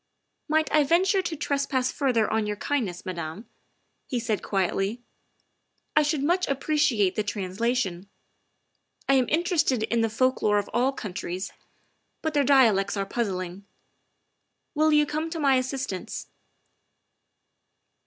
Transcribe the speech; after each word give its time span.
"Might 0.47 0.73
I 0.73 0.83
venture 0.83 1.21
to 1.21 1.35
trespass 1.35 1.91
further 1.91 2.27
on 2.27 2.47
your 2.47 2.55
kind 2.55 2.87
ness, 2.87 3.05
Madame?" 3.05 3.45
he 4.07 4.19
said 4.19 4.41
quietly." 4.41 5.03
I 5.95 6.01
should 6.01 6.23
much 6.23 6.47
ap 6.49 6.59
preciate 6.61 7.13
the 7.13 7.21
translation. 7.21 8.09
I 9.07 9.13
am 9.13 9.29
interested 9.29 9.83
in 9.83 10.01
the 10.01 10.09
folk 10.09 10.41
lore 10.41 10.57
of 10.57 10.71
all 10.73 10.91
countries, 10.91 11.51
but 12.23 12.33
their 12.33 12.43
dialects 12.43 12.97
are 12.97 13.05
puzzling. 13.05 13.63
Will 14.73 14.91
you 14.91 15.05
come 15.05 15.29
to 15.29 15.39
my 15.39 15.53
assistance 15.57 16.25